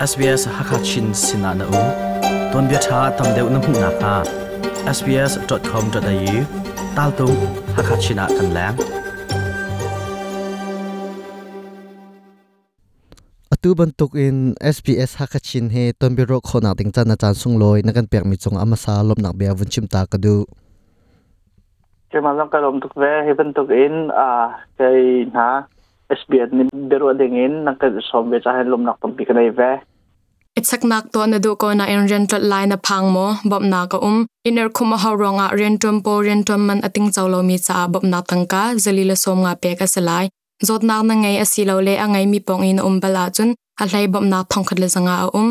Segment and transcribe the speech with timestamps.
[0.00, 1.82] SBS Hakachin Sinana U
[2.56, 4.22] Ton bia tha tam deuh na hmu na
[4.96, 6.36] sbs.com.au
[6.96, 7.28] tal tu
[7.76, 8.76] Hakachina kan lang
[13.60, 17.36] tu ban tuk in SPS Hakachin he ton bi ro khona ting chan na chan
[17.42, 20.08] sung loi na kan pek mi chung ama sa lom nak bia vun chim ta
[20.08, 20.48] ka du
[22.08, 24.28] Cuma lang Lom tuk ve he ban tuk in a
[24.80, 25.68] kai na
[26.10, 29.36] SBS ni beru dingin nak ka som be cha hen lom nak pam pi ka
[29.60, 29.70] ve
[30.60, 33.86] etsak nak to na du ko na in rental line na pang mo bob na
[33.92, 34.18] ka um
[34.48, 38.62] iner khuma ha ronga rentum po rentum man ating chawlo mi cha bob na tangka
[38.84, 40.24] zalila som nga pe ka salai
[40.68, 43.50] zot na na ngai asilo le angai mi pong in um bala chun
[43.82, 45.48] a hlai bob na thong khat le zanga um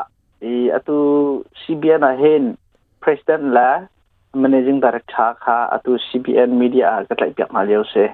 [0.54, 0.96] i atu
[1.62, 2.44] cbn a hen
[3.04, 3.68] president la
[4.34, 8.04] managing director kha atu CBN media ka tlai pyak ma leo se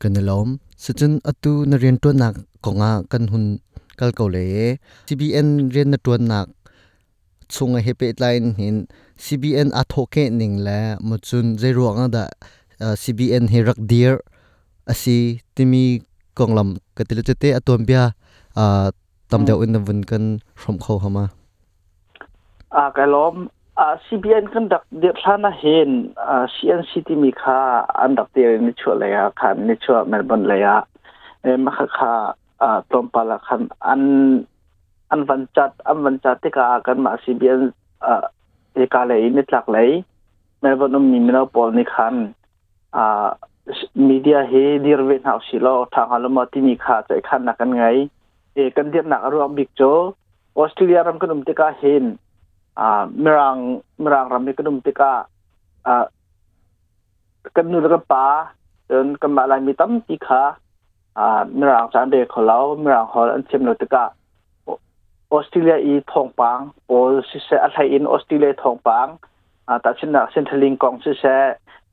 [0.00, 0.50] kanalom
[0.84, 3.58] sachin atu na rian to nak konga kan hun
[3.98, 4.78] kal ko le
[5.10, 6.46] CBN rian na to nak
[7.52, 8.76] chunga hepe line hin
[9.24, 12.24] CBN atho ke ning la muchun zero nga da
[12.84, 14.22] uh, CBN he rak dear
[14.86, 16.00] asi timi
[16.34, 18.14] konglam katilo chete atombia
[18.58, 18.90] uh,
[19.30, 19.64] tamdeu hmm.
[19.64, 20.00] in the vun
[20.54, 21.28] from kho a
[22.74, 25.90] ah, kalom อ CBN กันดักเดียร้านเห็น
[26.28, 27.60] อ c n c ่มีค่า
[28.00, 30.78] อันดักเดียในช่วงเลยอะคันนช่วงเมลบอนเลยอะ
[31.42, 32.12] เอ็มค่ะค่ะ
[32.90, 34.02] ตอมปาละคันอัน
[35.10, 37.60] อันวันจัดอันวันจัดที่กากันมา CBN
[38.02, 38.24] เอ่อ
[38.72, 39.90] เอกาเลยนิดหลักเลย
[40.60, 42.14] เมลบอนมีมินาปอลนี่คัน
[42.96, 43.28] อ่า
[44.06, 44.52] มีเดียเฮ
[44.84, 47.84] ดีร์เวนเฮาสิโลทางฮาลมอที่มีค่าใจคันนักกันไง
[48.54, 49.80] เอกันเดียหนักรวมบิ๊กโจ
[50.56, 52.86] ออสเตรเลียรำกันอุมติกาเห็นา
[53.24, 53.56] มรัง
[54.02, 55.12] มรังรำมีกระดุมติกา
[55.86, 55.92] อ่
[57.54, 58.24] กันนุรกปา
[58.90, 60.42] จนกันมาลายมีตั้มตีขา
[61.18, 61.24] อ่
[61.58, 64.04] มรังสันเดกของลรามรังหอลันเชมโนติกา
[65.30, 66.92] ออสเตรเลียอีทองปังโอ
[67.28, 69.08] ซิเซอไทอินออสเตรเลียทองปัง
[69.66, 71.24] อาตัดชนักเซนทลิงกองซิเซ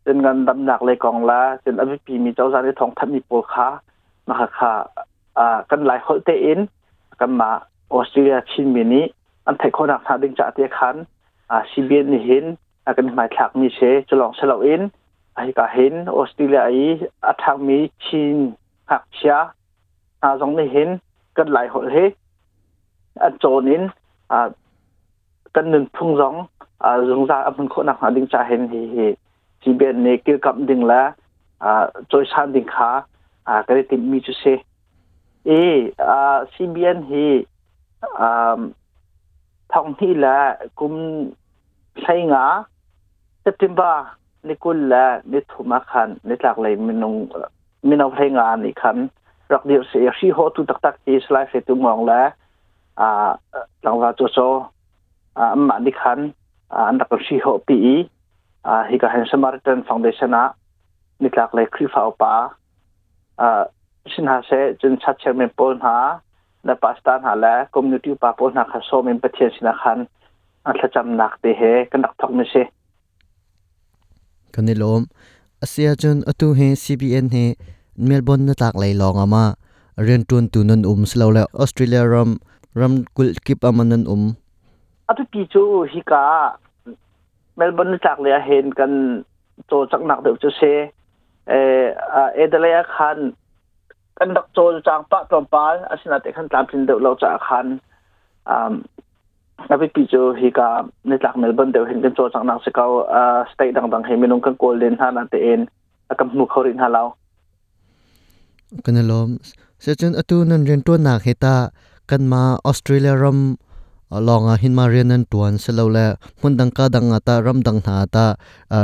[0.05, 3.67] จนเงินดำหนักเลยกองละจนอภิปีมีเจ้าสานในทองทัพมีปูขา
[4.27, 4.73] มะคะ
[5.37, 6.59] อ่ากันหลายคนเตอิน
[7.19, 7.51] กันมา
[7.93, 10.95] ออสเตรเลียชินมินี้ันไทคนักทาดึงจะเตียขัน
[11.51, 12.45] อาซีเบียนเห็น
[12.85, 13.79] อากันหมายถักมีเช
[14.09, 14.81] จะลองเฉลาอิน
[15.33, 16.75] ไอ้ก็เห็นออสเตรเลียไอ้
[17.25, 18.37] อัทางมีชิน
[18.91, 19.35] หักเชีย
[20.21, 20.89] อาสองนี่เห็น
[21.37, 21.97] กันหลายหดเฮ
[23.23, 23.83] อันโจนิน
[24.31, 24.47] อ่า
[25.55, 26.33] กันหนึ่งพุ่งสอง
[26.83, 28.97] อ่าสงสารอันคนักทาดึงจะเห็นเฮเฮ
[29.61, 31.01] ซีเบียนนี่เกี่ยวกับดึงละ
[31.63, 32.89] อ่าจยชานดึงขา
[33.47, 34.43] อ่าก็ได้ติดมีจุเช
[35.45, 35.51] เอ
[36.09, 37.11] อ่าซีเบียนเฮ
[38.21, 38.59] อ่า
[39.75, 40.35] ท่องที่ละ
[40.79, 40.93] กุม
[42.01, 42.43] ใช้งา
[43.41, 43.91] เซปติมบา
[44.47, 47.13] นี่กุลละนี่ทุมาคันนี่หลักเลยมินง
[47.89, 48.97] มินเอาใช้งานนีกคัน
[49.51, 52.21] รักเดียวเสียชีโหตุตักตักตีสลายเฟตุมองละ
[52.99, 53.29] อ่า
[53.83, 54.37] หลังวาตัวโซ
[55.37, 56.19] อ่ามันนี่คัน
[56.73, 57.79] อ่านักชีโหปี
[58.65, 60.43] อ่าฮิกาเฮนสมาร์ตันฟังเดชนะ
[61.21, 62.33] นี่หลักเลยคริฟาอปา
[63.41, 63.61] อ่า
[64.11, 65.97] สินหาเซจนชัดเจมเป็นปนหา
[66.67, 69.97] นปัสตานหาแล้คอมมนิตี้ปาพปนักส้าศมินประเทศสินะคัน
[70.67, 71.53] อันจัมนักเตะ
[71.91, 75.01] กันักทักไม่เช่ันนี่ล้ม
[75.63, 77.37] อเซียจนอตุเฮซีบีเอ็นเฮ
[78.05, 79.43] เมลบอนนตักไหลลองอามา
[80.03, 82.29] เรียนตุนตุนนอุมสลาเล้วออสเตรเลียรัม
[82.79, 84.21] รัมกุลกิปอามันนอุม
[85.07, 86.23] อะตุปีจูฮิกา
[87.55, 88.91] เมลบอนนตักเลยเห็นกัน
[89.67, 90.61] โตจักนักเดือดจะเซ
[91.49, 91.53] เอ
[92.35, 93.19] เอเดลัยคัน
[94.21, 97.65] อันดักโจลจางปะตอมปาลอาศินาเตขันตามจินเดวเราจะขัน
[98.49, 98.71] อ่า
[99.69, 100.69] นับปิจูฮิกา
[101.07, 105.61] ในหลักเมลเบิร์นเดวเห็นกันโจจังนักสเกาอ่าสเตย์ดังๆังเฮมินุกันโกลเดนฮานาเตเอ็น
[106.07, 107.03] แล้วก็มุขเขารินฮาเรา
[108.85, 109.27] กันลม
[109.81, 111.55] เสจนอตูนันเรียนตัวหนักเฮตา
[112.11, 113.39] กันมาออสเตรเลียรัม
[114.27, 116.05] ลองหินมาเรียนนันตัวนเสลาเล่
[116.41, 118.25] มันดังกาดังอาตารัมดังหาตา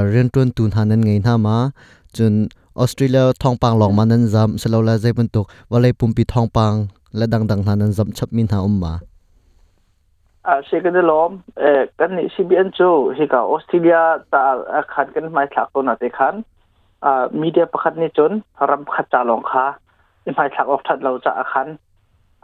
[0.10, 1.56] เรียนตัวนตูนหานันไงหน้ามา
[2.18, 2.34] จน
[2.80, 6.74] ออสเตรเลียทองปังหลอกมานันจำสลาลาเจบนตุกว่าเลยปุ่มปีทองปัง
[7.18, 8.94] และดังดังนั้นจำชับมินหาอมมา
[10.46, 13.98] อ่าเชกันเดลอมเอ่อกันนี่ซีบีเอ็นจูฮิกาออสเตรเลีย
[14.34, 14.44] ตา
[14.76, 16.36] อาคารกันไม่ถักตัวนาเตคัน
[17.06, 18.32] อ่ามีเดียประคันนี่จน
[18.72, 19.66] รำขัดจาลองค่ะ
[20.24, 21.68] ไม่ถักออกทัดเราจะอาคาร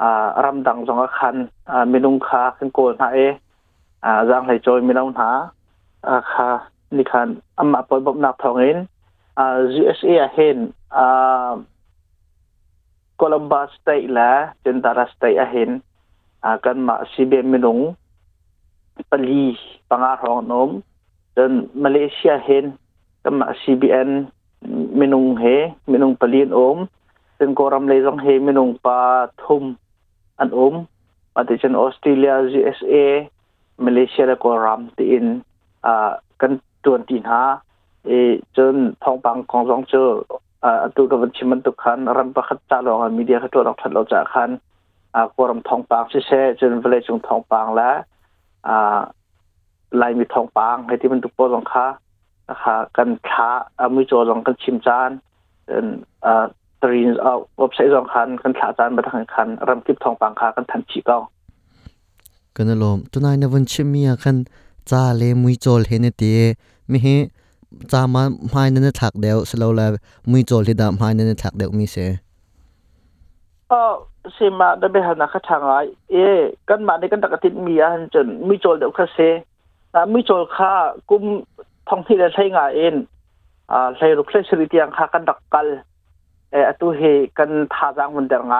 [0.02, 1.36] อ่ารำดังสองอาคาร
[1.70, 3.20] อ่ามีนุ่งคาขึ้นโกนหาเอ
[4.04, 5.30] อ่าจางไหจอยมีเราหา
[6.10, 6.48] อาคา
[6.98, 7.28] นี่คัน
[7.58, 8.78] อ่มมาปอยบ่มนักทองเอง
[9.36, 11.08] À, USA a à hen à,
[13.18, 15.82] Columbus state la Tentara state a hen
[16.64, 17.96] kan ma sibe minung
[19.10, 19.58] pali
[19.90, 20.82] pangarong nom
[21.36, 22.78] dan Malaysia hen
[23.26, 24.30] kan ma CBN
[24.94, 26.86] minung he minung palin om
[27.42, 29.74] tin koram le jong he minung pa thum
[30.38, 30.86] an om
[31.36, 33.26] patichen Australia USA
[33.82, 35.42] Malaysia la koram ti in
[36.38, 37.62] kan tuan tin ha
[38.08, 38.12] เอ
[38.58, 40.08] จนทองปางของรองเจอ
[40.64, 44.50] อ่าตัวกบชิมันตุกขันรำประคัตจาลองมีเดียขตัวรอกทัดเราจากขัน
[45.14, 47.92] อ่าควรมทองปางเช่จนเวลจงทองปางและ
[48.68, 49.02] อ่า
[50.02, 51.86] ลายมีทองปางให้ที่มันตุกโปรองค่า
[52.50, 55.12] นะคะกันช้าอ่ามืิจรองกันชิมจาน
[55.70, 55.86] จน
[56.26, 56.46] อ่า
[56.82, 61.18] ตรีนเอาเว็บไซต์รองคันกันขาจานมาทางคันรำคกิบทองปางคากันทันฉีกเอา
[62.56, 64.38] กันนั่นลมตัวนายนวันชิมีอ่ะคัน
[64.90, 66.30] จ้าเลมือโจลเห็นเตี
[66.90, 67.20] ไม่เห็น
[67.92, 68.24] จามา
[68.54, 69.90] หายนั่นถักเดียวสโลลย
[70.30, 73.82] มุจโจลิดามหายนั่นถักเดียวมีเสอ๋อ
[74.34, 75.76] เสมาได้ไปหานักทางไอ
[76.12, 76.16] เอ
[76.70, 79.18] กันมาในกันตะกติมีอันจนมุโจลเดียวค่ะเส
[79.96, 80.74] นะมุโจลค่า
[81.10, 81.24] กุม
[81.90, 82.94] ท้องที่ได้ใช้งานเอง
[83.72, 85.68] อ่าใช้รูปใช้สีิตยงค่ากันดักกัล
[86.52, 87.02] เออตัวเฮ
[87.38, 88.56] กันทาจางมันเดรไง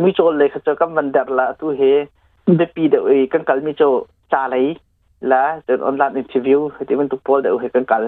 [0.00, 1.82] มุโจลเลยเขาจะกันมันเดรละตัวเฮ
[2.56, 3.82] เดปีเดียวเอกันกัลมุจโจ
[4.32, 4.66] จ่าเลย
[5.32, 8.02] ละจนออนไลน์อินเทอร์วิวที่มันตุกโพลเดียวเฮกันกัล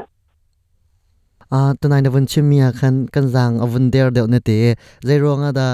[1.52, 4.56] อ่าตัวนายนวันชิมีอาะคันกันจางอวันเดียวเดียวเนี่ยเตะ
[5.06, 5.68] ใจร้องอ่ะดา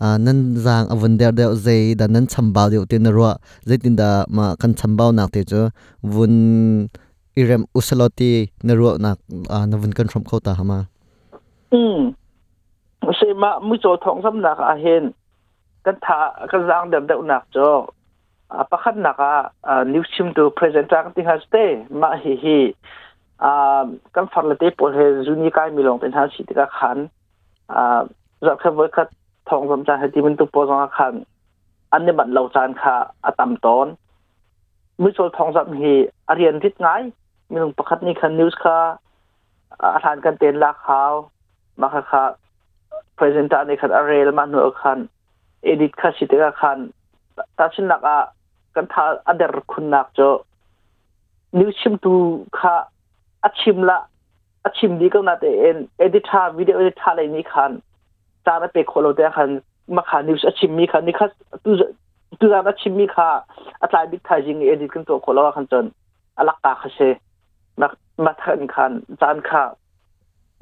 [0.00, 1.68] อ่านั่นจางอวันเดียวเดียวใจ
[2.00, 3.32] ดานั่นชั่มบ่าวเดียวตีนรัว
[3.66, 5.62] ใจตินดามาคันชั่มบ่าวนักเตะจ้อ
[6.14, 6.32] วุ่น
[7.36, 8.30] อิเรมอุสโลตี
[8.66, 9.16] นรัวนัก
[9.52, 10.78] อ่านวันกันชมเขาตาฮะมา
[11.72, 11.96] อืม
[13.16, 15.04] ใช่มาไม่โจทองสำนักอาเห็น
[15.84, 16.18] กันทา
[16.50, 17.70] กันจางเดียวเดียวนักจ้อ
[18.52, 19.22] อ่าประคันนัก
[19.66, 21.64] อ่านิวชิมดูพรีเซนต์จากที่ฮัสเต้
[22.00, 22.60] มาฮิฮี
[24.14, 26.96] กันฟังเลยที่พูดให้จุนี่กายมีลงเป็นทางสิทธิกับขัน
[28.46, 29.14] จากเขาไวคร์
[29.48, 31.12] ทองสำจันที่มันตุกโพสองอาคาร
[31.92, 32.94] อันนี้บัตรเหล่าจานค่ะ
[33.24, 33.86] อัตมตอน
[35.02, 35.94] มือโซทองสำฮี
[36.28, 36.86] อเรียนทิศไง
[37.50, 38.78] มีลงประคันนี่คันนิวส์ค่ะ
[39.94, 41.02] อาหารกันเต็นลากเขา
[41.80, 42.24] มาค่ะ
[43.16, 44.98] พรีเซนต์ในขันอเรลมาหนูขัน
[45.62, 46.78] เอดิทค่ิทธิบขัน
[47.56, 48.16] ตัดชิ้นักอ่ะ
[48.74, 50.36] กันท้าอเดรคุณนักจ้ะ
[51.58, 52.14] นิวชิมตู
[52.58, 52.76] ค่ะ
[53.46, 53.98] อชิมละ
[54.66, 57.72] อชิมดีก็นาเตเอนเอดิทาวิดีโอเอดิทาเลยนี่ขัน
[58.44, 59.48] จานะเป็นคเราเดขัน
[59.96, 61.30] มาขันนิวส์อชิมมีขันนี่ขัน
[61.64, 61.70] ตุ
[62.38, 63.28] ตุจานอชิมมีขา
[63.82, 65.84] อัตลายบิทายจริงเอดิทกันตัวคนเราขันจน
[66.38, 67.08] อัลักตาเขเช่
[67.80, 67.86] มา
[68.24, 69.62] มาทันขันจานขา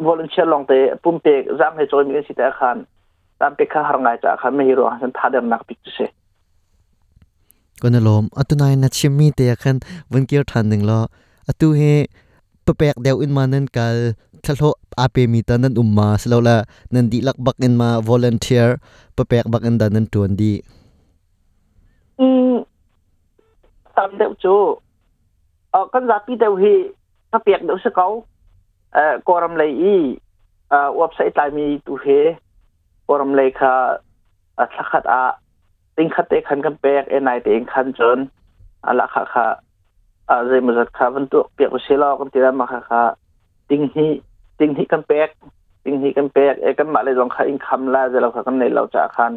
[0.07, 0.73] วอลเนเชลลองเต
[1.03, 2.77] ปุ่มเป็กจำให้จอยมีสิทธิ์แต่ขัน
[3.41, 6.07] จำเป็กข้าหางไงจ้าขันไม่ิรัวขันท่าเดินนักปิดเช่
[7.83, 9.77] ก็นั่นลมอตุนายนัชิมมีเตะขัน
[10.13, 10.99] วันเกียรทันหนึ่งล้อ
[11.49, 11.81] อตุเฮ
[12.65, 14.71] pepek deu in manan kal thalo
[15.05, 16.57] ape mi ta nan umma slola
[16.93, 18.71] nan di lak bak in ma volunteer
[19.17, 20.53] pepek bak in dan tuan di
[22.25, 22.53] um
[23.95, 24.57] tam deu chu
[25.77, 26.75] ờ kan zapi deu hi
[27.33, 28.13] ka pek deu se kau
[29.03, 29.97] ờ koram lai i
[30.77, 32.19] ờ website lai mi tu he
[33.09, 33.73] koram lai kha
[34.65, 35.25] athlakhat a
[35.99, 38.19] ติงคัดเตคันกันแปกเอ็นไอเตงคันจน
[38.87, 39.47] อันละค่ะค่ะ
[40.29, 43.03] อะไรมาจากคัรตัวเปียกเชลล์กันทีละมาค่ะค่ะ
[43.69, 44.07] ติงฮี
[44.59, 45.29] ติงฮีกันแปก
[45.85, 49.33] ติงฮีกันแปกเอกันมาเลยลองข่ะอินคำลาจะเราค่ะกันในเราจะคัน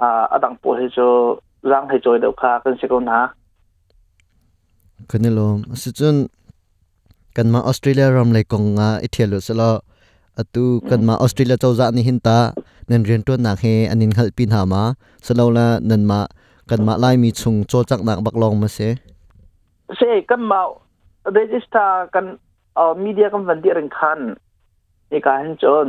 [0.00, 0.98] อ่าอัดังปูให้โจ
[1.70, 3.20] ร่างให้โจยเดียวค่ะกันเชิกนะ
[5.10, 6.16] คันนี้ลมสุดจน
[7.36, 9.72] กันมาออสเตรเลียรำมเลยกงอ่ะอิตาลีสละ
[10.38, 12.36] อะตูกันมาออสเตรเลียเจ้าจะนี่หินตา
[12.86, 14.82] เนันเรียนตัวหนักเฮอันนี้ขัดปีนหามา
[15.26, 16.20] สละละนันมา
[16.70, 18.78] กันมาไล่มีชงโจจักหนักบักลองมาเส
[19.96, 20.60] เซกันมา
[21.32, 22.24] เรจิสตากัน
[22.74, 24.20] เอ่อมีเดียกันวันที่รังคัน
[25.10, 25.86] นี่การจน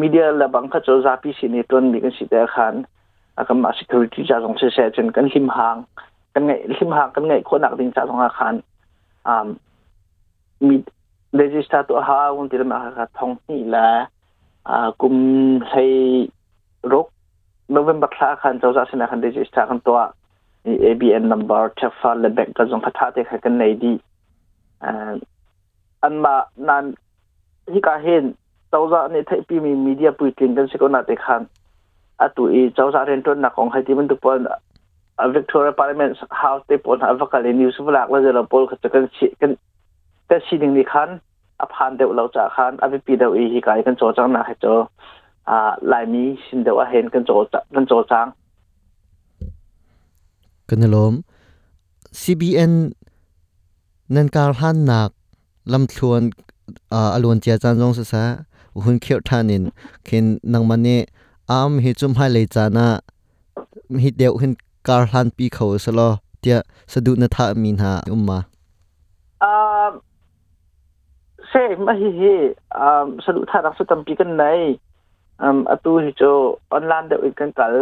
[0.00, 2.74] มีเดียละบังคับจะซาพิสินีตัวนี้กันสิเดียคัน
[3.48, 5.76] กันมาสิ c ริตี้จะส่งเสียจนกันหิมหาง
[6.34, 8.54] กันไงหิมหางกันไงคนหนักดิ้งจะส่งอาคาร
[9.26, 9.46] อ่า
[10.66, 10.74] มี
[11.34, 13.88] เรจิสตาตัวหาวันที่เรามาคัดท้องนี่แหละ
[14.68, 15.14] อ่ากุม
[15.68, 15.84] ให้
[16.92, 19.98] รกาเป็นบัตคสาขันจะจัาสินะคันเรจิสตาคันตัว
[20.66, 23.92] ABN number chefa le bank ka jong khatha te kha kan nei di
[26.06, 26.34] an ma
[26.70, 26.90] nan
[27.74, 28.32] hi ka hen
[28.72, 31.46] chawza ni thai pi mi media pui tling kan se ko na te khan
[32.26, 34.46] atu e chawza ren ton na kong hai ti man tu pon
[35.36, 39.06] Victoria Parliament House te pon ha vakal e news vlak la jara pol kha kan
[39.18, 39.52] chi kan
[40.30, 41.10] ta si ding ni khan
[41.68, 44.32] a phan deuh lo cha khan a pi deuh e hi ka kan chaw chang
[44.38, 44.80] na ha chaw
[45.58, 45.60] a
[45.94, 47.44] lai mi sin deuh a hen kan chaw
[47.74, 48.30] kan cho chang
[50.68, 51.12] กันลม
[52.20, 52.72] CBN
[54.14, 55.10] นันการหันนัก
[55.72, 56.20] ลำชวน
[56.92, 58.24] อาลวนเจียจันจงสสะ
[58.84, 59.62] หุ่นเขียวทานิน
[60.04, 60.86] เข็นนังมันเน
[61.50, 62.86] อามฮิจุมให้เลยจานะ
[64.02, 64.52] ฮิเดียวหุ่น
[64.88, 66.08] การหันปีเขาสลอ
[66.40, 66.56] เตีย
[66.92, 68.38] สะดุนทามีนาอุมมา
[69.44, 69.54] อ่า
[71.48, 71.52] เส
[71.86, 72.34] มาฮิฮิ
[72.78, 74.44] อ่าสะดุทารักสุตัมปีกันไหน
[75.40, 76.22] อ่าอตูฮิโจ
[76.72, 77.74] ออนไลน์เดียวอีกกันกัล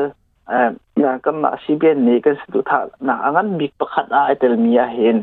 [0.52, 0.52] น
[1.24, 5.16] ก็มาสิเบียนนี่ก็สุดท้ายนะงั้นมีประคตดอาเตลมีอาเห็น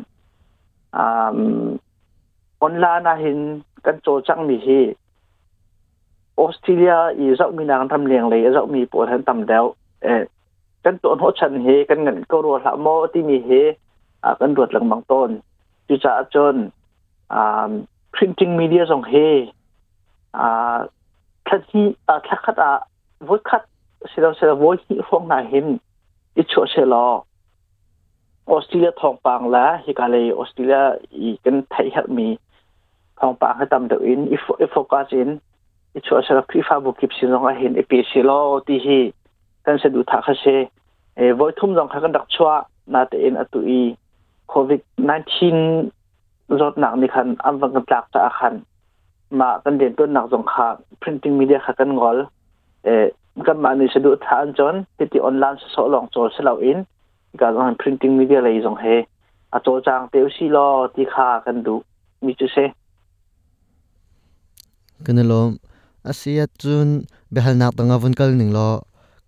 [0.95, 1.37] อ่า
[2.61, 3.37] ออนไลน์นะเห็น
[3.85, 4.67] กันโจจังมีเฮ
[6.39, 9.65] ออสเตรเลียอี่สิบมีนางทำเลี้ยงเลย่สิบมีปวดหันต่ำแล้ว
[10.03, 10.23] เออ
[10.83, 13.49] กันตัวหัวฉันเฮกันเงินก็รัวละโมที่มีเฮ
[14.23, 15.29] อ่ากันรวดหลังบางต้น
[15.87, 16.55] จุจ่าจน
[17.33, 17.71] อ่า
[18.15, 19.13] printing media ส่งเฮ
[20.37, 20.77] อ่า
[21.47, 22.71] ทันที่อ่าทัดขัดอ่า
[23.27, 23.63] วุฒิขัด
[24.11, 24.77] สียงเสียงวอย
[25.07, 25.67] ฟงนายหิน
[26.37, 27.11] อีชัวเชลอ
[28.51, 30.81] อสเตรเลียทองปังและฮิกาเลออสเตรเลีย
[31.21, 32.27] อีกันไทยฮัมี
[33.19, 35.29] ทองปังให้ตำมเดินอีฟอโฟกัสอิน
[35.95, 38.99] อีชัวเชลพี่ฟ้าบุกิบสิ่งของหินอีปีเชลอที่ฮี
[39.65, 40.43] กันเสดูทักเช
[41.15, 42.51] เอวอยทุ่มลงให้กันดักชัว
[42.93, 43.83] นาเตนอตุอี
[44.49, 48.53] โควิด19รถหนักนีคันอันวังกันจากจะอาคัน
[49.39, 50.67] มากันเด่นต้นหนักสงคา
[51.01, 52.17] printing media ขัดกันงอล
[52.83, 53.05] เอ่อ
[53.47, 56.77] กันมาในสะดุดทานจนที่ที่ออนไลน์สอลองโจอสลาอิน
[57.41, 58.85] การอ่าน printing media เลยสองเฮ
[59.53, 61.75] อาจอจางเตียวซีลอที่ค่ากันดู
[62.25, 62.57] มีจุเซ
[65.05, 65.49] กันลม
[66.07, 66.87] อาเซียจุน
[67.31, 68.69] เบื้อลนักตังอวุนกัลหนึ่งลอ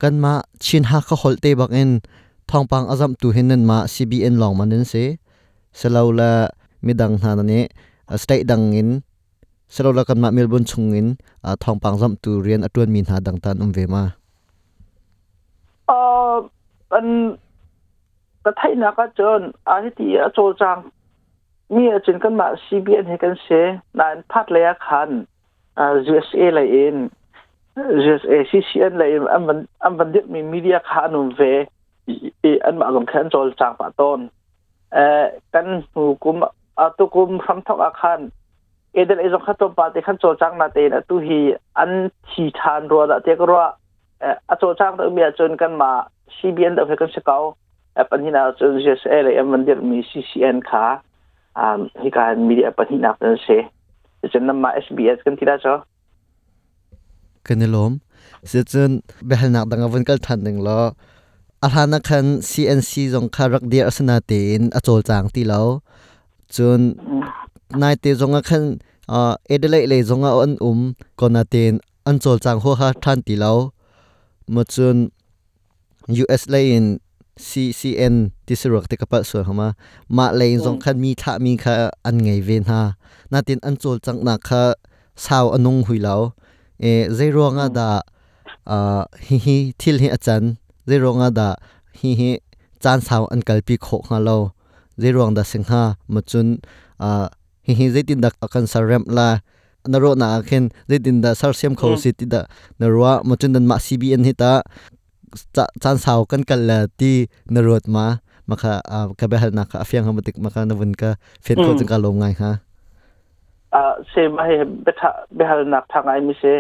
[0.02, 0.34] กันมา
[0.64, 1.90] ชินฮักเอลเตบักเอ็น
[2.50, 4.94] ทองปังอาซัมตูเห็นนั่นมา CBN ลองมันนั่นเซ
[5.80, 6.32] สลาวละ
[6.86, 7.64] มีดังทานันนี้
[8.22, 8.90] สเตย์ดังอิน
[9.76, 11.08] serola kan ma melbourne chungin
[11.42, 14.04] a ah, thong pang zam tu rian atun min ha dang tan umve ma
[15.90, 16.36] a ah,
[16.98, 17.08] an
[18.44, 20.82] ka thai na ka chon a hi ti a chol chang
[21.76, 23.62] mi a chin kan ma cbn he kan se
[24.02, 25.12] nan phat le ah, a khan
[26.10, 26.98] usa la in
[28.10, 28.16] usa
[28.54, 31.50] ccn la in am van am van dit mi media khan um ve
[32.52, 34.22] e an ma gom khan chol chang pa ton
[35.04, 36.38] eh, kan hu kum
[36.88, 38.16] a kum sam thok a
[38.94, 41.40] เอเดนเอจงขัดตมปาเตขันโจจังนาเตนะตุฮี
[41.80, 41.92] อัน
[42.28, 43.64] ทีทานรัวละเทียกรัว
[44.22, 45.92] เอ่ออโจจังตมีจนกันมา
[46.36, 47.44] ซีบีเอ็นดอกเฮกันสกาว
[47.96, 50.86] เอปันฮินาจนเจสเอเลยมันเดมีซีซีเอ็นค่ะ
[51.60, 53.48] อ่าฮิการมีเอปันฮินาเป็นเซ
[54.34, 55.76] จนนำมาเอสบีเอสกันที่ได้จ้ะ
[57.46, 57.92] กันนี่ลม
[58.50, 58.92] เสียจน
[59.28, 60.80] เบลนักดังวันกันทันหนึ่งล้อ
[61.64, 65.66] อาหารนักขัน CNC จงคารักเดียร์สนาเตนอโจจังที่แล้ว
[66.56, 66.80] จน
[67.82, 68.64] nai te zonga khan
[69.22, 70.80] ờ, edele le zonga on um
[71.20, 71.74] kona ten
[72.10, 73.54] an chol chang ho ha than ti lo
[74.54, 74.98] mo chun
[76.24, 76.44] US
[76.76, 76.86] in
[77.48, 78.16] CCN
[78.46, 79.68] tisirak te kapa so hama
[80.18, 81.74] ma lein zong khan mi tha mi kha
[82.10, 82.80] an ngai ven ha
[83.34, 84.64] natin an chol chang na kha
[85.26, 86.22] sao anung hui lao
[86.90, 87.90] e zero nga da
[88.78, 88.80] a ờ,
[89.26, 90.08] hi hi thil hi
[90.90, 91.48] zero nga da
[92.00, 92.30] hi hi
[92.84, 94.18] chan sao an kalpi kho kha
[95.04, 95.82] zero nga da sing ha
[96.14, 96.48] machun
[97.10, 97.26] a ờ,
[97.64, 99.30] เฮิฮิเจตินดักอกันสารเรมลา
[99.94, 102.36] นรกน่าเห็นเจตินดักสารเสียมเขาสิติด
[102.82, 104.52] นรกมาจุดนันมาซีบีเอ็นฮิตา
[105.56, 107.16] จะจันสาวกันกันเลยที่
[107.56, 108.06] นรกมา
[108.50, 111.10] มาค่ะอ่ากระเบื้อนักอาฟียงหามติกมาค่ะนว่นก็
[111.44, 112.52] เฟียนเขจึงกะลงไงฮะ
[113.74, 114.54] อ่าเซมให้
[114.84, 116.56] เบทะเบืนักทางไอมิเซ่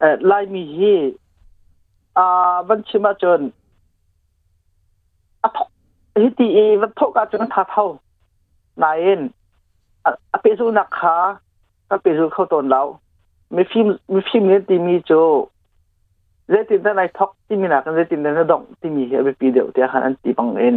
[0.00, 0.94] เอ่อไล่มีฮี
[2.18, 3.40] อ่าวันชิมาจน
[5.44, 5.66] อ่ะทุก
[6.22, 6.46] ฮิตี
[6.80, 7.84] วันทุกอาจจะทักเขา
[8.78, 8.84] ไหน
[10.42, 11.14] เปสูนักขา
[11.88, 12.82] ก็เปสูเข้าตนเรา
[13.54, 15.10] ไม่ฟิมไม่ฟิมเนี่ยตีมีโจ
[16.50, 20.76] เรตินได้ทอกที่มีหนักเรตินได้ดองที่มีเหาไปปีเดียวเแต่ขันอันตีบังเอ็น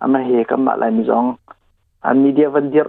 [0.00, 1.24] อามาเฮกัมาลายมีจอง
[2.04, 2.82] อันมีเดียวันเดีย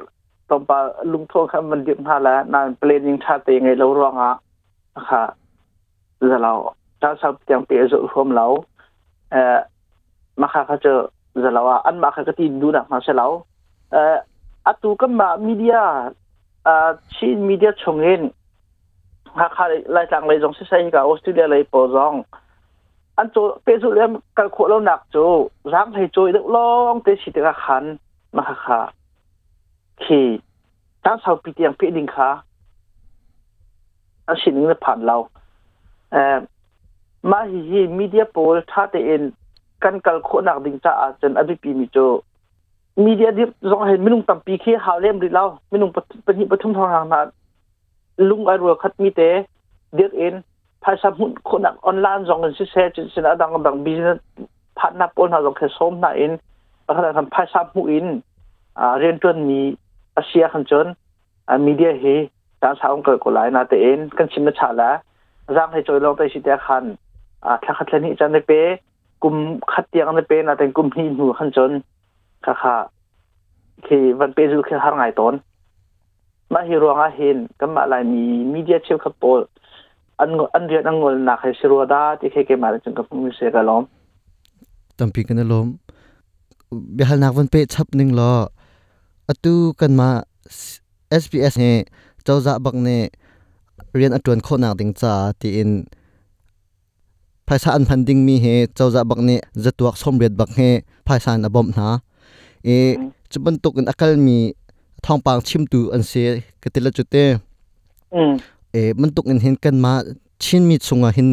[0.50, 0.78] ตอนปา
[1.12, 4.32] ลุงทวงครับมันเดียมาแล้วนานเปลนยิงชาติยังไงเราร้องอ่ะ
[4.96, 5.24] นะคะ
[6.20, 6.54] จวเรา
[7.02, 8.46] ช้าชาวเตียงเปียสุขวมเรา
[9.32, 9.58] เอ่อ
[10.42, 10.94] มาค่ะเขาเจอ
[11.44, 13.28] จวเราอ่ะอันมาค่ะก็ตีดูหนักมาใช่เรา
[13.92, 14.16] เอ่อ
[14.67, 15.75] อตูก็มามีเดีย
[16.67, 18.22] อ่าชีมีเดียชงเงิน
[19.39, 22.13] หาคาไล่ทางเลยจงใช้กับออสเตรเลียเลยปอจอง
[23.17, 25.15] อันโจเป็นสุดแลยวกันขวดเราหนักโจ
[25.74, 27.84] ร่างให้โจอกลองเตชิตกะขัน
[28.38, 28.79] มาค่ะ
[30.01, 30.27] ขี่
[31.03, 32.29] ตั้งชาวปีเตียงพี่ดิงค่ะ
[34.27, 35.17] อันสิ่งนี้ผ่านเรา
[36.12, 36.38] เอ่อ
[37.31, 38.39] มาฮีฮีมีเดียโปล
[38.72, 39.24] ท่าเตเอน
[39.84, 41.98] กันกันขวดหนักดิงจ้าอาจารย์อภิปีมิโจ
[43.04, 45.92] มีเดียทีบร้องเห็นไม่นุ่งตำปีเคี้ยหาเล่มหรือเล่าไม่นุ่ง
[46.25, 47.20] ปฏิปทุมทองหางนา
[48.30, 49.22] ลุงไอรัวคัดมีเต
[49.96, 50.34] เดือดเอ็น
[50.84, 54.18] ภาษามุนคนักออนไลน์สองเงินซิเอชจินตนาดังกับดังบิสนส
[54.78, 56.32] พัฒนาปนหาสองแค่ส้มน้าเอ็น
[56.88, 58.08] อะารทำภาษามุนอิน
[58.80, 59.60] อ่าเรียนจนมี
[60.18, 60.88] อาเซียนขันจน
[61.48, 62.04] อ่ามีเดียเฮ
[62.62, 64.90] จางสาวงเกิดก็หลายนาเตเอ็นกันชิมชาละ
[65.56, 66.84] ร่างให้จอยลองไปสิเดียคัน
[67.46, 68.62] อ่าทักทันนี้จะในเป้
[69.24, 69.36] กลุ่ม
[69.74, 71.72] ขัดเตียงในเป้นาแต่กลุ่มนี้หัวขันจน
[72.46, 72.75] ข้าค่ะ
[73.88, 75.34] คือวันเป็นรูปแค่ทางไงตอน
[76.54, 79.24] มาฮิรวงอาเห็นกั็มาลายมีมีเดียเชื่อมขับโป
[80.20, 83.84] อันอันเรียนอันงนหนักให้ชิรวดาที่เขาเกมาจึงกับมิเชกล้ม
[84.98, 85.66] ตั้งปีกันล้ม
[86.98, 88.24] บื้องหน้าวันเป็ดชับหนึ่งลร
[89.28, 90.10] ออตูกันมา
[91.10, 91.75] เอสพีเอสเนี่ย
[92.25, 93.02] เจ้าจะบักเนี่ย
[93.96, 95.70] เรียนอัดวนโคนักดิ้งจ้าที่อิน
[97.48, 100.60] ภาษาอันพันดิ้งมีเหตุเจ้าจะบักเนี่ยจะตัวสมเรียดบักเฮ
[101.08, 101.88] ภาษาอันบอมนา
[102.65, 102.69] เอ
[103.31, 104.38] จุบรรทุกอันอัลมี
[105.05, 106.12] ทองปางชิมตูอันเส
[106.62, 107.15] กติละจุดเต
[108.15, 108.31] อืม
[108.74, 109.93] เอมันตุกอันเห็นกันมา
[110.43, 111.29] ชินมีสุงหิน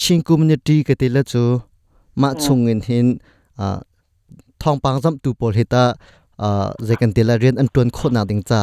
[0.00, 1.44] ชิงกูมเนดีกติละจู
[2.20, 3.06] มาสุงอินเห็น
[3.58, 3.78] อ่า
[4.62, 5.84] ทองปางจำตูปอลเฮตา
[6.42, 8.62] อ่าเจกันติละเรียนอันตวนโคนาดิงจ้า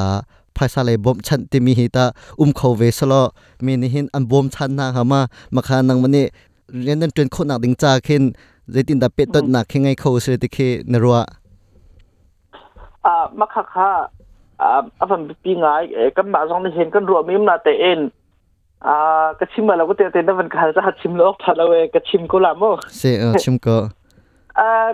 [0.56, 2.06] ภาษาเลยบอมชันติมีเฮตา
[2.40, 3.24] อุ้มเขาเวสลอ
[3.66, 5.22] มีนี่เห็นอันบอมชันนาหามา
[5.56, 6.26] มาคานังมันนี่
[6.84, 8.24] เรียนอันตวนโคนาดิงจ้าเห็น
[8.74, 10.58] เจตินดาเป็ดต้นหนักเงไงเขาเสติเค
[10.92, 11.20] นรัว
[13.02, 13.92] à mà khá khá
[14.58, 17.72] à, à phần bị ngại cái mà trong này hiện cần rồi mình là tệ
[17.78, 18.10] en
[18.80, 18.94] à
[19.40, 21.64] cái chim mà tệ tệ nó vẫn khá ra chim lốc thật là
[21.94, 23.90] cái chim cô làm không sẽ cơ
[24.54, 24.94] à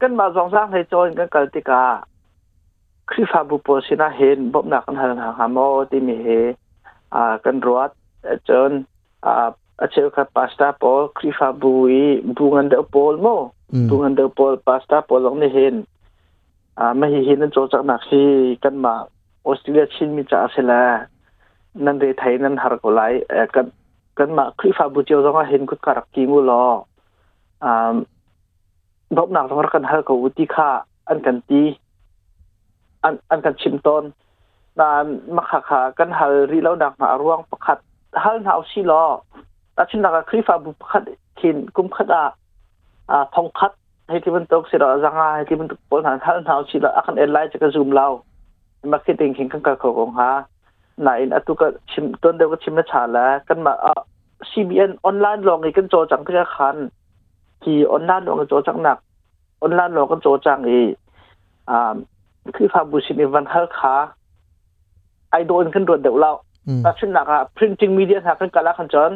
[0.00, 2.00] cái mà trong sang thấy cho cái cái tí cả
[3.06, 6.00] khi phá bù bò xin à hiện bỗng nạc anh hàng hàng hàng mô thì
[6.00, 6.52] mình
[7.08, 7.88] à cần rồi
[8.44, 8.68] cho
[9.20, 13.48] à acheu kha pasta pol krifa bui bungan de pol mo
[13.90, 14.22] bungan de
[14.66, 15.84] pasta pol ong ne hen
[16.78, 18.26] อ่าไม่เห็นนั่นโจจากนักที่
[18.64, 18.94] กันมา
[19.46, 20.82] ออสเตรเลียชินมีจ่าเซลา
[21.84, 23.00] นั่นเดไทยนั่นฮาร์กไล
[23.30, 23.66] เอ่กัน
[24.18, 26.62] กันมาคลิฟาบุเจียวต้องเห็นกุดการกีมูลอ
[27.64, 27.94] อ่า
[29.16, 30.70] บอกหนักสำหรักกันฮาร์กวุติค่า
[31.08, 31.62] อันกันตี
[33.02, 34.04] อันอันกันชิมต้น
[34.78, 35.06] นั่น
[35.36, 37.78] มาขากากันฮาริแล้วนักมาอรวงประคัด
[38.22, 39.04] ฮาร์นาวซีลอ
[39.74, 41.02] แล้วชินนักคลิฟาบุประคัด
[41.40, 42.14] ขินกุมขดด
[43.10, 43.72] อ่าทองคัด
[44.08, 48.08] ให้ที่มันตกสิเราจังให้ที่มันตกปนหันทันเอาสิเราอันเอลไลจะกระซูมเรา
[48.92, 50.30] มาคิดเองหิงกันกับของฮะ
[51.02, 54.00] ไหนอัตุก็ชิมต้นเดียวก็ชิมนัชาแล้วกันมาอ่ะ
[54.50, 56.76] CBN ออนไลน์ลองอีกกันโจจังที่คัน
[57.62, 58.98] ที่ออนไลน์ลองกันโจจังหนัก
[59.62, 60.80] ออนไลน์ลองกันโจจังอี
[61.70, 61.94] อ่า
[62.56, 63.94] คือฟาบุชินิวันเฮลคา
[65.30, 66.32] ไอโดนขึ้นรวดเดี๋ยวเรา
[66.82, 69.12] แต่ชินหนักอ่ะ p r i n t i งมีเดียหนักขึ้นกันลาขันจน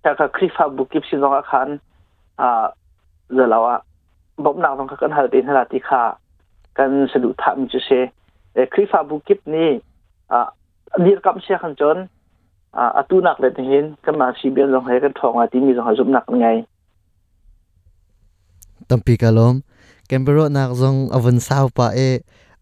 [0.00, 1.68] แต่ก็คลิปฟาบุกิบชินองอาคัน
[2.40, 2.64] อ่า
[3.50, 3.78] เราอะ
[4.44, 6.02] บ่นางองกันหาดีนาติคา
[6.78, 7.88] กันสะดุทามจะเช
[8.54, 9.70] เอคริฟาบุกิปนี่
[10.32, 10.40] อะ
[11.04, 11.96] นีรกับเชียขันจน
[12.76, 16.48] อะอะตุนักเลยทีนกันมาชีเบียนลงเห้กันทองอาทีมีสองหุมนักไง
[18.88, 19.54] ตังปีกลม
[20.06, 22.00] เคมเบรอนักจงอวันสาวปะเอ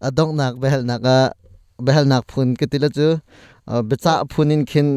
[0.05, 1.19] อะดองนักเบลนักอะ
[1.83, 3.07] เบลนักพูนกติละจู
[3.69, 4.87] อเบจ้าพูนินคิน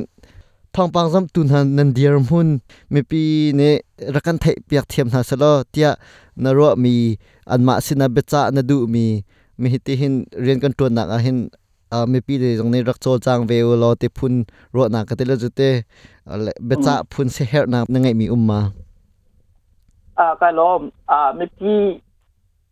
[0.77, 2.49] ทองปังซำตุนหันนันเดียร์มุน
[2.93, 3.23] มีปี
[3.57, 3.75] เนี่ย
[4.15, 5.89] รักันไทยเปียกเทียมนาสลอเตีย
[6.43, 6.95] นรวมี
[7.51, 9.05] อันมาสินาเบจานดูมี
[9.61, 11.37] มีที่หินเรียนกันตัวหนักอ่ะหิน
[11.93, 14.33] อามีปีเดียตรงนี้รักโจจางเวลลอเตพุน
[14.75, 15.61] รวหนักก็เตลจุเต
[16.67, 18.61] เบจาพุนเสีเฮนักนั่งไงมีอุ้มมา
[20.19, 21.71] อ่าก็ล้อมอ่ามีปี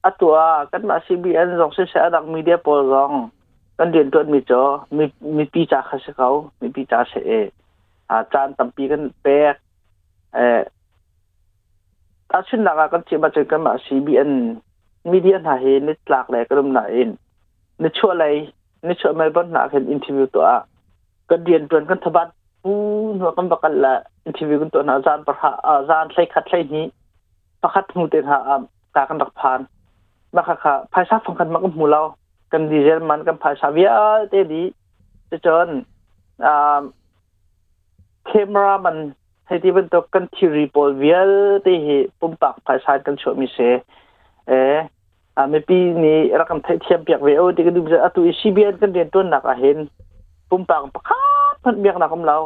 [0.04, 0.34] อัตัว
[0.70, 3.10] กันมาซีบีเอ็นสองเสียดังมีเดียโพลอง
[3.78, 4.62] กันเรียนตัวมีจอ
[4.96, 5.04] มี
[5.36, 6.28] มีปีจ่าเขา
[6.60, 7.30] มีปีจาาเสเอ
[8.12, 9.54] อาจารย์ตั้มปีกันเปก
[10.34, 10.60] เออ
[12.30, 14.30] ถ้าชื่นนักกันเชื่อมาจกันมาซีบีเอ็น
[15.10, 17.08] มีเดียหน้าเห็นนิดหลักแหลกรุ่มหน้าเอง
[17.82, 18.24] นิดช่วยอะไร
[18.88, 20.46] นิดช่วยไม่บ้านหน้าเห็นอินทิวตัว
[21.30, 22.28] ก็เดียนเปลีนกันทบัด
[22.62, 22.72] ปู
[23.14, 26.86] นวกันประกันละอินทิวกันตัวอาจารย์ประหาอาจารย์ใช้คัดใช้นี้
[27.60, 28.38] ประคัดมือเตนหา
[28.94, 29.60] การกันดักพาน
[30.36, 32.00] มาค่ะค่ะภาษาฟังกันมากกว่าหูเรา
[32.52, 33.88] กันดีเยี่ยมมันกันภาษาเวีย
[34.30, 34.62] เตดี
[35.30, 35.68] จะจน
[36.46, 36.80] อ่า
[38.30, 38.96] คมรามัน
[39.46, 41.30] ให้ที่เป็นตัวกันทีรีบอลเวียล
[41.64, 43.58] ที่ให้ปุ่มปักภาษาการชมมิเช
[44.48, 44.76] เออ
[45.36, 49.78] อ่าเมื่อปีนี้รักันเทียมเปียกเวอที่ก็ดูมีอัตุอิสิเบียนกันเดีนตัวหนักอาเห็น
[50.48, 51.20] ปุ่มปักพั
[51.52, 52.36] กพันเปียกหนักของเรา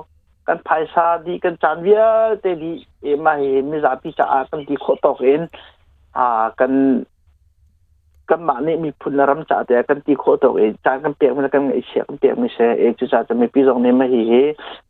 [0.47, 2.13] กันภาษาดีกันจานเวียล
[2.43, 5.41] ที่ดีเอ็มาเห็นมีสาปิจากันที่โคตรเห็น
[6.17, 6.27] อ่า
[6.59, 6.71] กัน
[8.31, 14.33] กันมานี่มีพุนรำจ่าแต่กันตีโคตกเองจากันเปียกมันกันไอเชียกันเปียกไม่ใช่เองจุจ่าจะมีปีสองเนี่ยมาฮีเฮ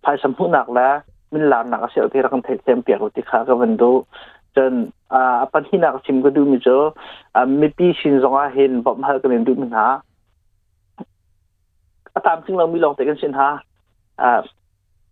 [0.05, 0.93] ภายสมพูหนักแล้ว
[1.33, 3.91] มันหลานหนักเสียที่รักกันเต็มเปียกติ่ขากันันดู
[4.57, 4.73] จน
[5.15, 6.79] อ่าปัญหาหนักชิมก็ดูมิจอ
[7.35, 9.87] อ่าไม่ปีชินสองอาเห็นบอกมากันเองดูมันหา
[12.27, 13.51] ตามซึ่งเรามีลองแต่กันเช่นฮะ
[14.23, 14.33] อ่า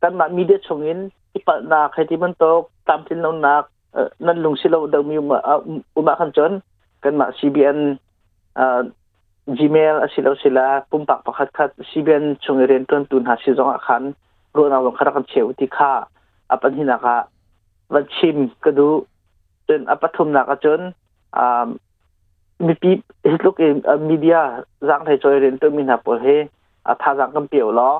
[0.03, 0.99] กันมามีเด็ดชงเิน
[1.31, 3.63] ที่ปะนาใครที่มันตกตามที่เราหนัก
[4.27, 5.39] นั่นลุงสิเราเดิมมีอุมา
[5.97, 6.53] อุมาขันจน
[7.03, 7.79] กันมาซีบีเอ็น
[9.59, 14.03] จีเมลสิลาสิลาปุ่มปักปักคัดสิเบนชงเรียนต้นตุนหาสิจงอาคัน
[14.57, 15.93] รู้นาวงคารักเชวติค่า
[16.51, 17.17] อปันหินักะ
[17.93, 18.89] วัดชิมกระดู
[19.69, 20.81] จนอปัทุมนักจน
[21.37, 21.69] อ่า
[22.67, 22.91] มีปี
[23.45, 23.75] ลูกเอ็ม
[24.09, 24.39] มีเดีย
[24.89, 26.27] ร่างไทยจอยเรียนต้นมีนาปุ่มเฮ
[26.87, 27.91] อ่าร่างกันเปียวล้อ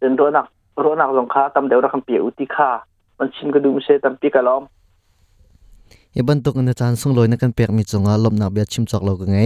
[0.00, 0.46] จนรู้นัก
[0.84, 2.70] รู้นักลงค่าตั้มเดียวรักเปียวติค่า
[3.18, 4.62] มันชิมกระดูมีเชตั้มปีกะล้อม
[6.12, 9.40] เอ็บันตุกันจานส่งลอยนักกันเปียกมีจงอาลบนักเบียชิมจอกโลกไง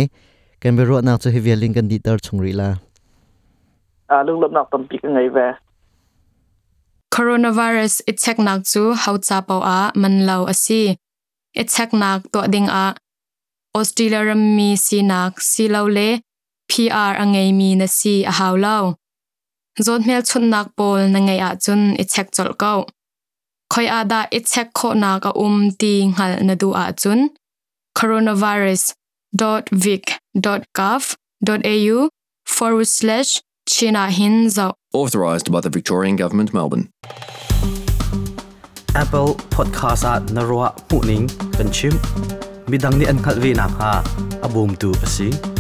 [0.61, 2.59] Canberra nào cho hiệp linh đi tờ chung rỉ
[4.07, 5.53] à lương lâm nào tầm bị cái ngày về
[7.17, 10.97] coronavirus itek nak chu haucha pau a manlo asi
[11.57, 12.95] itek nak to ding a
[13.75, 16.19] australia ram mi si nak si lo le
[16.69, 18.95] pr angai mi na si a hau lo
[19.79, 22.85] zon mel chun nak pol na ngai a chun itek chol ko
[23.75, 27.27] khoi a da itek kho nak a um ti ngal na du a chun
[27.95, 28.93] coronavirus
[29.39, 32.09] dot vic www.gov.au
[32.47, 34.73] forward slash Chinahinzo.
[34.93, 36.91] Authorised by the Victorian Government, Melbourne.
[38.97, 41.93] Apple Podcast at Narua Puning Kanchim
[42.67, 44.03] Bidang ni Ankal Vina ha
[44.43, 45.60] Abum Tu Asing